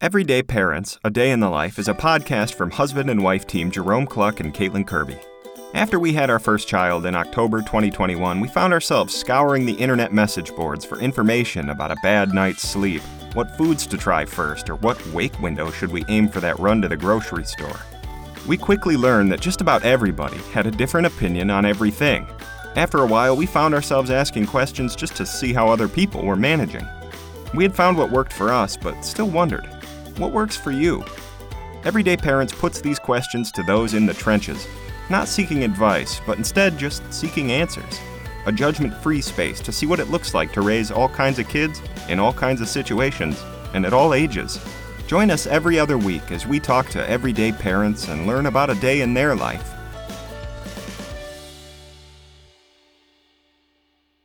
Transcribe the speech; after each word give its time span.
Everyday 0.00 0.44
Parents, 0.44 0.96
A 1.02 1.10
Day 1.10 1.32
in 1.32 1.40
the 1.40 1.50
Life 1.50 1.76
is 1.76 1.88
a 1.88 1.92
podcast 1.92 2.54
from 2.54 2.70
husband 2.70 3.10
and 3.10 3.20
wife 3.20 3.48
team 3.48 3.68
Jerome 3.68 4.06
Kluck 4.06 4.38
and 4.38 4.54
Caitlin 4.54 4.86
Kirby. 4.86 5.18
After 5.74 5.98
we 5.98 6.12
had 6.12 6.30
our 6.30 6.38
first 6.38 6.68
child 6.68 7.04
in 7.04 7.16
October 7.16 7.62
2021, 7.62 8.38
we 8.38 8.46
found 8.46 8.72
ourselves 8.72 9.12
scouring 9.12 9.66
the 9.66 9.72
internet 9.72 10.12
message 10.12 10.54
boards 10.54 10.84
for 10.84 11.00
information 11.00 11.70
about 11.70 11.90
a 11.90 11.96
bad 12.00 12.32
night's 12.32 12.62
sleep, 12.62 13.02
what 13.34 13.56
foods 13.56 13.88
to 13.88 13.98
try 13.98 14.24
first, 14.24 14.70
or 14.70 14.76
what 14.76 15.04
wake 15.08 15.36
window 15.40 15.68
should 15.72 15.90
we 15.90 16.04
aim 16.06 16.28
for 16.28 16.38
that 16.38 16.60
run 16.60 16.80
to 16.80 16.86
the 16.86 16.96
grocery 16.96 17.44
store. 17.44 17.80
We 18.46 18.56
quickly 18.56 18.96
learned 18.96 19.32
that 19.32 19.40
just 19.40 19.60
about 19.60 19.82
everybody 19.82 20.38
had 20.52 20.68
a 20.68 20.70
different 20.70 21.08
opinion 21.08 21.50
on 21.50 21.66
everything. 21.66 22.24
After 22.76 22.98
a 22.98 23.06
while, 23.06 23.36
we 23.36 23.46
found 23.46 23.74
ourselves 23.74 24.12
asking 24.12 24.46
questions 24.46 24.94
just 24.94 25.16
to 25.16 25.26
see 25.26 25.52
how 25.52 25.66
other 25.66 25.88
people 25.88 26.24
were 26.24 26.36
managing. 26.36 26.86
We 27.52 27.64
had 27.64 27.74
found 27.74 27.98
what 27.98 28.12
worked 28.12 28.32
for 28.32 28.52
us, 28.52 28.76
but 28.76 29.02
still 29.04 29.28
wondered 29.28 29.68
what 30.18 30.32
works 30.32 30.56
for 30.56 30.70
you? 30.70 31.04
Everyday 31.84 32.16
Parents 32.16 32.52
puts 32.52 32.80
these 32.80 32.98
questions 32.98 33.52
to 33.52 33.62
those 33.62 33.94
in 33.94 34.04
the 34.04 34.14
trenches, 34.14 34.66
not 35.08 35.28
seeking 35.28 35.64
advice, 35.64 36.20
but 36.26 36.38
instead 36.38 36.76
just 36.76 37.02
seeking 37.12 37.52
answers. 37.52 38.00
A 38.46 38.52
judgment 38.52 38.94
free 38.94 39.20
space 39.20 39.60
to 39.60 39.72
see 39.72 39.86
what 39.86 40.00
it 40.00 40.10
looks 40.10 40.34
like 40.34 40.52
to 40.52 40.60
raise 40.60 40.90
all 40.90 41.08
kinds 41.08 41.38
of 41.38 41.48
kids 41.48 41.80
in 42.08 42.18
all 42.18 42.32
kinds 42.32 42.60
of 42.60 42.68
situations 42.68 43.42
and 43.74 43.86
at 43.86 43.92
all 43.92 44.14
ages. 44.14 44.60
Join 45.06 45.30
us 45.30 45.46
every 45.46 45.78
other 45.78 45.96
week 45.96 46.30
as 46.32 46.46
we 46.46 46.60
talk 46.60 46.88
to 46.90 47.08
everyday 47.08 47.52
parents 47.52 48.08
and 48.08 48.26
learn 48.26 48.46
about 48.46 48.70
a 48.70 48.74
day 48.74 49.00
in 49.00 49.14
their 49.14 49.34
life 49.34 49.77